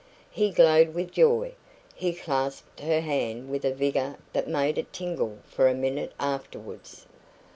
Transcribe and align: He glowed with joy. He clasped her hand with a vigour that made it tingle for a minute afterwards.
He 0.31 0.49
glowed 0.49 0.95
with 0.95 1.11
joy. 1.11 1.53
He 1.93 2.11
clasped 2.13 2.79
her 2.79 3.01
hand 3.01 3.51
with 3.51 3.63
a 3.63 3.71
vigour 3.71 4.15
that 4.33 4.47
made 4.47 4.79
it 4.79 4.91
tingle 4.91 5.37
for 5.45 5.67
a 5.67 5.75
minute 5.75 6.11
afterwards. 6.19 7.05